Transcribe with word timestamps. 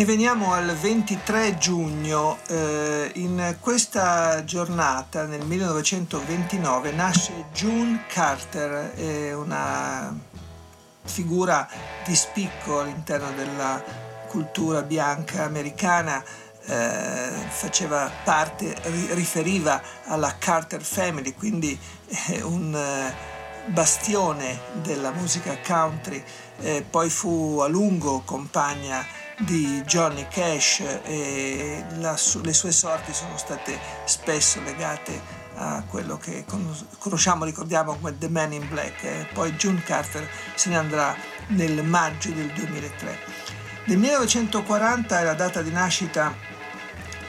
E 0.00 0.04
veniamo 0.04 0.52
al 0.52 0.76
23 0.76 1.58
giugno. 1.58 2.38
Eh, 2.46 3.10
in 3.14 3.56
questa 3.58 4.44
giornata, 4.44 5.24
nel 5.24 5.44
1929, 5.44 6.92
nasce 6.92 7.46
June 7.52 8.04
Carter, 8.06 8.92
eh, 8.94 9.32
una 9.32 10.16
figura 11.02 11.68
di 12.06 12.14
spicco 12.14 12.78
all'interno 12.78 13.32
della 13.32 13.82
cultura 14.28 14.82
bianca 14.82 15.42
americana. 15.42 16.22
Eh, 16.64 17.30
faceva 17.48 18.08
parte, 18.22 18.76
riferiva 19.14 19.82
alla 20.04 20.36
Carter 20.38 20.80
Family, 20.80 21.34
quindi 21.34 21.76
un 22.42 22.72
eh, 22.72 23.12
bastione 23.72 24.60
della 24.74 25.10
musica 25.10 25.58
country. 25.66 26.22
Eh, 26.60 26.84
poi 26.88 27.10
fu 27.10 27.58
a 27.60 27.66
lungo 27.66 28.22
compagna 28.24 29.26
di 29.38 29.82
Johnny 29.86 30.26
Cash 30.28 30.82
e 31.04 31.84
la, 31.98 32.18
le 32.42 32.52
sue 32.52 32.72
sorti 32.72 33.12
sono 33.12 33.36
state 33.36 33.78
spesso 34.04 34.60
legate 34.62 35.36
a 35.54 35.82
quello 35.88 36.16
che 36.16 36.44
conosciamo, 36.98 37.44
ricordiamo 37.44 37.94
come 37.94 38.16
The 38.16 38.28
Man 38.28 38.52
in 38.52 38.68
Black. 38.68 39.02
E 39.04 39.28
poi 39.32 39.52
June 39.52 39.82
Carter 39.82 40.28
se 40.54 40.68
ne 40.68 40.76
andrà 40.76 41.14
nel 41.48 41.84
maggio 41.84 42.30
del 42.30 42.50
2003. 42.52 43.18
Nel 43.86 43.98
1940 43.98 45.20
è 45.20 45.24
la 45.24 45.34
data 45.34 45.62
di 45.62 45.70
nascita 45.70 46.34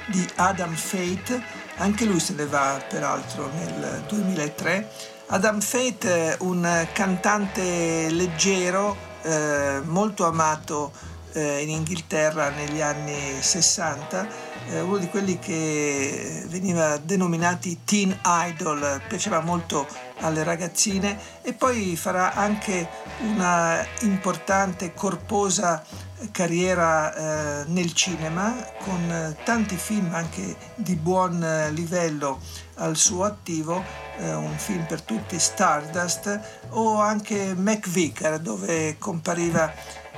di 0.08 0.28
Adam 0.36 0.74
Fate, 0.74 1.42
anche 1.78 2.06
lui 2.06 2.20
se 2.20 2.34
ne 2.34 2.46
va 2.46 2.84
peraltro 2.88 3.50
nel 3.54 4.04
2003. 4.08 4.92
Adam 5.28 5.62
Fate, 5.62 6.38
un 6.40 6.88
cantante 6.92 8.10
leggero, 8.10 8.98
eh, 9.22 9.82
molto 9.86 10.26
amato 10.26 10.92
eh, 11.34 11.62
in 11.62 11.70
Inghilterra 11.70 12.50
negli 12.50 12.82
anni 12.82 13.42
60, 13.42 14.28
eh, 14.70 14.82
uno 14.82 14.98
di 14.98 15.08
quelli 15.08 15.40
che 15.40 16.44
veniva 16.48 16.98
denominati 16.98 17.80
teen 17.84 18.18
idol, 18.24 19.02
piaceva 19.08 19.40
molto 19.42 19.88
alle 20.22 20.44
ragazzine 20.44 21.18
e 21.42 21.54
poi 21.54 21.96
farà 21.96 22.34
anche 22.34 22.88
una 23.22 23.86
importante, 24.02 24.94
corposa 24.94 25.84
carriera 26.32 27.62
eh, 27.62 27.64
nel 27.68 27.94
cinema 27.94 28.54
con 28.84 29.36
tanti 29.44 29.78
film 29.78 30.14
anche 30.14 30.56
di 30.76 30.96
buon 30.96 31.70
livello 31.72 32.42
al 32.76 32.96
suo 32.96 33.24
attivo, 33.24 33.84
eh, 34.18 34.34
un 34.34 34.58
film 34.58 34.86
per 34.86 35.02
tutti, 35.02 35.40
Stardust 35.40 36.40
o 36.70 37.00
anche 37.00 37.54
McVicker 37.56 38.40
dove 38.40 38.98
compariva 38.98 39.72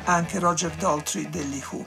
anche 0.05 0.39
Roger 0.39 0.71
Daltrey 0.75 1.29
degli 1.29 1.61
Who. 1.69 1.85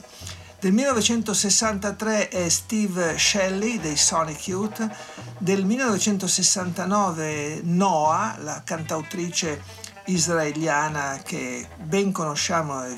Del 0.59 0.73
1963 0.73 2.29
è 2.29 2.49
Steve 2.49 3.17
Shelley 3.17 3.79
dei 3.79 3.97
Sonic 3.97 4.47
Youth, 4.47 4.89
del 5.37 5.63
1969 5.63 7.61
Noah, 7.63 8.37
la 8.39 8.63
cantautrice 8.63 9.61
israeliana 10.05 11.19
che 11.23 11.67
ben 11.83 12.11
conosciamo 12.11 12.83
e 12.85 12.97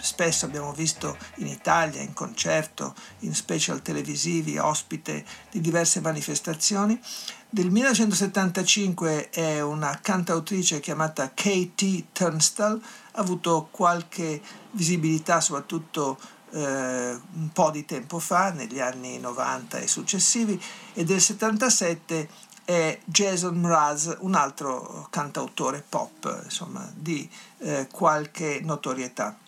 spesso 0.00 0.44
abbiamo 0.44 0.72
visto 0.72 1.16
in 1.36 1.46
Italia, 1.46 2.00
in 2.00 2.12
concerto, 2.12 2.94
in 3.20 3.34
special 3.34 3.80
televisivi, 3.80 4.58
ospite 4.58 5.24
di 5.50 5.60
diverse 5.60 6.00
manifestazioni. 6.00 7.00
Del 7.54 7.70
1975 7.70 9.30
è 9.30 9.60
una 9.60 10.00
cantautrice 10.02 10.80
chiamata 10.80 11.30
Katie 11.32 12.06
Turnstall, 12.10 12.82
ha 13.12 13.20
avuto 13.20 13.68
qualche 13.70 14.42
visibilità 14.72 15.40
soprattutto 15.40 16.18
eh, 16.50 16.60
un 17.12 17.50
po' 17.52 17.70
di 17.70 17.84
tempo 17.84 18.18
fa, 18.18 18.50
negli 18.50 18.80
anni 18.80 19.20
90 19.20 19.78
e 19.78 19.86
successivi, 19.86 20.60
e 20.94 21.04
del 21.04 21.20
77 21.20 22.28
è 22.64 22.98
Jason 23.04 23.54
Mraz, 23.54 24.16
un 24.18 24.34
altro 24.34 25.06
cantautore 25.10 25.84
pop, 25.88 26.40
insomma, 26.42 26.90
di 26.92 27.30
eh, 27.58 27.86
qualche 27.88 28.62
notorietà. 28.64 29.38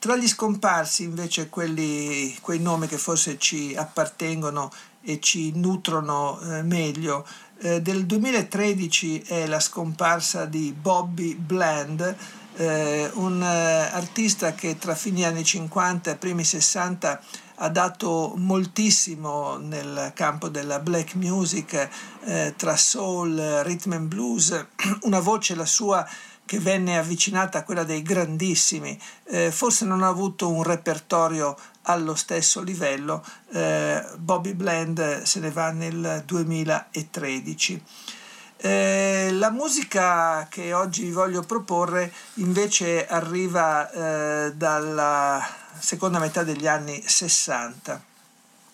Tra 0.00 0.16
gli 0.16 0.26
scomparsi 0.26 1.04
invece 1.04 1.50
quelli, 1.50 2.34
quei 2.40 2.58
nomi 2.58 2.88
che 2.88 2.96
forse 2.98 3.38
ci 3.38 3.76
appartengono 3.76 4.72
e 5.02 5.20
ci 5.20 5.52
nutrono 5.54 6.40
eh, 6.40 6.62
meglio, 6.62 7.26
eh, 7.62 7.80
del 7.82 8.06
2013 8.06 9.20
è 9.20 9.46
la 9.46 9.60
scomparsa 9.60 10.46
di 10.46 10.74
Bobby 10.78 11.34
Bland, 11.34 12.16
eh, 12.56 13.10
un 13.14 13.42
eh, 13.42 13.46
artista 13.92 14.52
che 14.54 14.78
tra 14.78 14.94
fine 14.94 15.24
anni 15.24 15.44
50 15.44 16.10
e 16.10 16.16
primi 16.16 16.44
60 16.44 17.20
ha 17.62 17.68
dato 17.68 18.32
moltissimo 18.36 19.58
nel 19.58 20.12
campo 20.14 20.48
della 20.48 20.78
black 20.78 21.14
music, 21.14 21.88
eh, 22.24 22.54
tra 22.56 22.76
soul, 22.76 23.36
rhythm 23.64 23.92
and 23.92 24.08
blues, 24.08 24.66
una 25.02 25.20
voce 25.20 25.54
la 25.54 25.66
sua 25.66 26.06
che 26.50 26.58
venne 26.58 26.98
avvicinata 26.98 27.58
a 27.58 27.62
quella 27.62 27.84
dei 27.84 28.02
grandissimi, 28.02 29.00
eh, 29.26 29.52
forse 29.52 29.84
non 29.84 30.02
ha 30.02 30.08
avuto 30.08 30.50
un 30.50 30.64
repertorio 30.64 31.56
allo 31.82 32.16
stesso 32.16 32.60
livello, 32.60 33.24
eh, 33.52 34.04
Bobby 34.16 34.54
Bland 34.54 35.22
se 35.22 35.38
ne 35.38 35.52
va 35.52 35.70
nel 35.70 36.24
2013. 36.26 37.80
Eh, 38.56 39.28
la 39.30 39.50
musica 39.50 40.48
che 40.50 40.72
oggi 40.72 41.04
vi 41.04 41.12
voglio 41.12 41.42
proporre 41.42 42.12
invece 42.34 43.06
arriva 43.06 43.88
eh, 43.88 44.52
dalla 44.52 45.46
seconda 45.78 46.18
metà 46.18 46.42
degli 46.42 46.66
anni 46.66 47.00
60. 47.00 48.02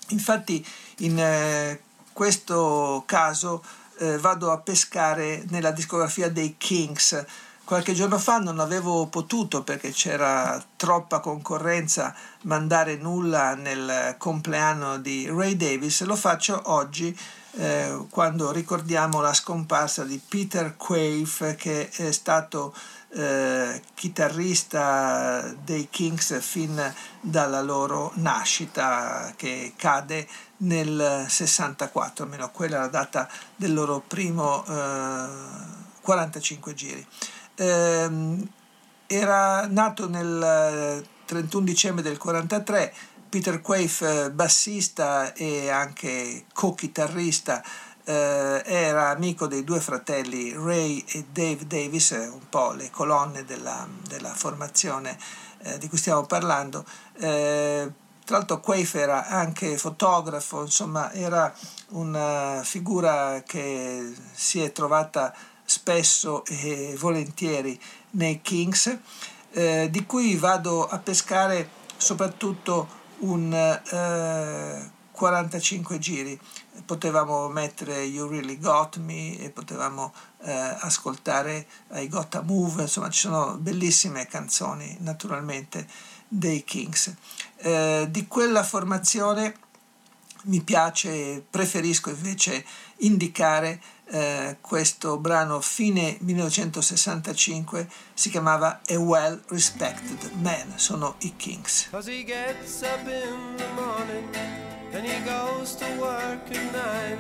Infatti 0.08 0.66
in 1.00 1.18
eh, 1.18 1.80
questo 2.14 3.02
caso 3.04 3.62
eh, 3.98 4.16
vado 4.16 4.50
a 4.50 4.58
pescare 4.60 5.44
nella 5.48 5.72
discografia 5.72 6.30
dei 6.30 6.56
Kings. 6.56 7.24
Qualche 7.66 7.94
giorno 7.94 8.16
fa 8.18 8.38
non 8.38 8.60
avevo 8.60 9.06
potuto 9.06 9.64
perché 9.64 9.90
c'era 9.90 10.62
troppa 10.76 11.18
concorrenza 11.18 12.14
mandare 12.42 12.94
nulla 12.94 13.56
nel 13.56 14.14
compleanno 14.18 14.98
di 14.98 15.28
Ray 15.28 15.56
Davis, 15.56 16.04
lo 16.04 16.14
faccio 16.14 16.60
oggi 16.66 17.18
eh, 17.56 18.06
quando 18.08 18.52
ricordiamo 18.52 19.20
la 19.20 19.34
scomparsa 19.34 20.04
di 20.04 20.20
Peter 20.28 20.76
Quaife 20.76 21.56
che 21.56 21.90
è 21.90 22.12
stato 22.12 22.72
eh, 23.08 23.82
chitarrista 23.94 25.52
dei 25.64 25.88
Kings 25.90 26.40
fin 26.40 26.80
dalla 27.20 27.62
loro 27.62 28.12
nascita 28.14 29.32
che 29.34 29.72
cade 29.74 30.28
nel 30.58 31.26
64, 31.28 32.22
almeno 32.22 32.48
quella 32.52 32.76
è 32.76 32.78
la 32.78 32.86
data 32.86 33.28
del 33.56 33.74
loro 33.74 34.04
primo 34.06 34.64
eh, 34.68 35.26
45 36.00 36.74
giri. 36.74 37.06
Eh, 37.56 38.48
era 39.08 39.66
nato 39.66 40.08
nel 40.08 41.04
31 41.24 41.64
dicembre 41.64 42.02
del 42.02 42.18
43 42.18 42.92
Peter 43.28 43.60
Quaife, 43.60 44.30
bassista 44.30 45.32
e 45.34 45.68
anche 45.68 46.46
co-chitarrista, 46.54 47.62
eh, 48.04 48.62
era 48.64 49.10
amico 49.10 49.46
dei 49.46 49.64
due 49.64 49.80
fratelli 49.80 50.52
Ray 50.52 51.04
e 51.08 51.26
Dave 51.30 51.66
Davis, 51.66 52.10
un 52.10 52.48
po' 52.48 52.72
le 52.72 52.88
colonne 52.90 53.44
della, 53.44 53.86
della 54.08 54.32
formazione 54.32 55.18
eh, 55.58 55.78
di 55.78 55.88
cui 55.88 55.98
stiamo 55.98 56.24
parlando. 56.24 56.84
Eh, 57.18 57.92
tra 58.24 58.38
l'altro 58.38 58.60
Quaife 58.60 59.00
era 59.00 59.26
anche 59.26 59.76
fotografo, 59.76 60.62
insomma 60.62 61.12
era 61.12 61.52
una 61.90 62.60
figura 62.64 63.42
che 63.44 64.14
si 64.32 64.60
è 64.62 64.72
trovata 64.72 65.34
spesso 65.66 66.44
e 66.46 66.94
volentieri 66.98 67.78
nei 68.12 68.40
Kings, 68.40 68.96
eh, 69.50 69.88
di 69.90 70.06
cui 70.06 70.36
vado 70.36 70.86
a 70.86 70.98
pescare 70.98 71.68
soprattutto 71.96 73.04
un 73.18 73.52
eh, 73.52 74.90
45 75.10 75.98
giri. 75.98 76.38
Potevamo 76.84 77.48
mettere 77.48 78.02
You 78.02 78.28
Really 78.28 78.58
Got 78.58 78.98
Me 78.98 79.38
e 79.38 79.50
potevamo 79.50 80.12
eh, 80.42 80.52
ascoltare 80.52 81.66
I 81.92 82.08
Gotta 82.08 82.42
Move, 82.42 82.82
insomma 82.82 83.08
ci 83.08 83.20
sono 83.20 83.56
bellissime 83.56 84.26
canzoni 84.26 84.96
naturalmente 85.00 85.86
dei 86.28 86.62
Kings. 86.64 87.14
Eh, 87.56 88.06
di 88.10 88.26
quella 88.26 88.62
formazione 88.62 89.64
mi 90.44 90.60
piace, 90.60 91.44
preferisco 91.48 92.10
invece 92.10 92.64
indicare 92.98 93.80
eh, 94.06 94.56
questo 94.60 95.18
brano 95.18 95.60
fine 95.60 96.16
1965 96.20 97.88
si 98.14 98.30
chiamava 98.30 98.80
A 98.88 98.98
Well 98.98 99.42
Respected 99.48 100.30
Man, 100.40 100.72
sono 100.76 101.16
i 101.20 101.34
Kings. 101.36 101.88
Then 104.92 105.04
he 105.04 105.20
goes 105.24 105.74
to 105.74 105.84
work 105.98 106.48
at 106.48 106.72
nine. 106.72 107.18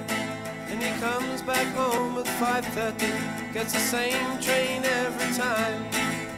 And 0.68 0.82
he 0.82 0.90
comes 1.00 1.42
back 1.42 1.66
home 1.76 2.18
at 2.18 2.26
5.30 2.26 3.52
Gets 3.52 3.72
the 3.72 3.78
same 3.78 4.38
train 4.40 4.82
every 4.84 5.32
time 5.34 5.88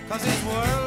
Cause 0.07 0.23
his 0.23 0.45
world 0.45 0.78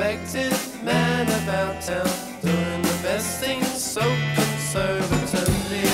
well-respected 0.00 0.84
man 0.84 1.26
about 1.42 1.82
town 1.82 2.08
doing 2.40 2.82
the 2.82 2.98
best 3.02 3.40
things 3.40 3.68
so 3.68 4.00
conservatively. 4.34 5.88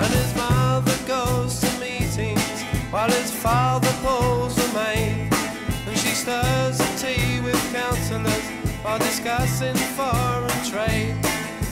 And 0.00 0.12
his 0.14 0.34
mother 0.36 0.96
goes 1.06 1.60
to 1.60 1.70
meetings 1.80 2.62
while 2.90 3.10
his 3.10 3.30
father 3.32 3.92
pulls 4.02 4.56
a 4.56 4.72
maid. 4.74 5.32
And 5.86 5.96
she 5.98 6.14
stirs 6.14 6.78
the 6.78 6.92
tea 6.96 7.40
with 7.40 7.60
councillors 7.72 8.46
while 8.82 8.98
discussing 8.98 9.76
foreign 9.96 10.62
trade. 10.64 11.16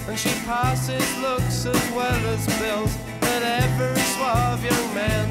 And 0.09 0.19
she 0.19 0.35
passes 0.47 1.07
looks 1.19 1.65
as 1.65 1.91
well 1.93 2.27
as 2.35 2.47
bills 2.59 2.97
at 3.23 3.43
every 3.63 4.03
suave 4.03 4.65
young 4.65 4.95
man. 4.95 5.24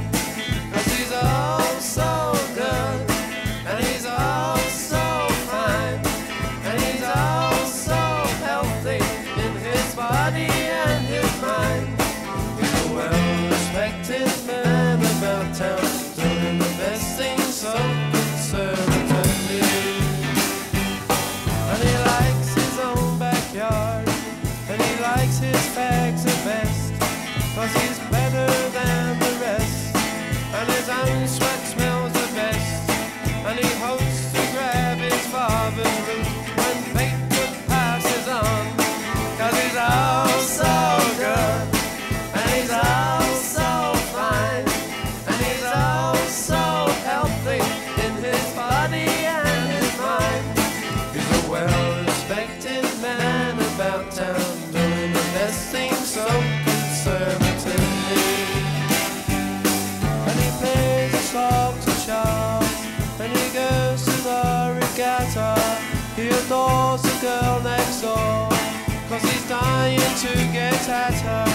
Town, 15.54 15.93
girl 67.24 67.62
next 67.64 68.02
door, 68.02 68.50
cause 69.08 69.22
he's 69.22 69.48
dying 69.48 70.14
to 70.24 70.34
get 70.52 70.90
at 70.90 71.16
her. 71.24 71.48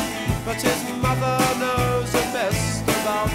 But 0.47 0.57
his 0.63 0.81
mother 1.05 1.39
knows 1.61 2.11
the 2.11 2.25
best 2.33 2.83
about 2.85 3.29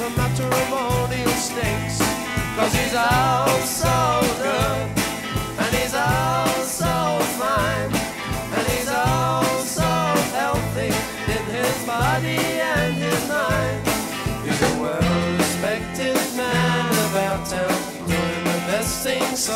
the 0.00 0.10
matrimonial 0.18 1.36
stakes, 1.38 1.98
cause 2.56 2.74
he's 2.74 2.92
all 2.92 3.60
so 3.60 3.96
good, 4.42 4.86
and 5.62 5.70
he's 5.78 5.94
all 5.94 6.58
so 6.66 6.94
fine, 7.38 7.92
and 8.56 8.66
he's 8.72 8.88
all 8.88 9.44
so 9.78 9.92
healthy 10.34 10.90
in 11.34 11.42
his 11.54 11.76
body 11.86 12.42
and 12.74 12.94
his 12.94 13.22
mind. 13.28 13.86
He's 14.42 14.60
a 14.60 14.72
well-respected 14.82 16.18
man 16.36 16.90
about 17.10 17.46
town, 17.46 17.78
doing 18.08 18.44
the 18.50 18.58
best 18.66 19.04
thing 19.04 19.36
so 19.36 19.54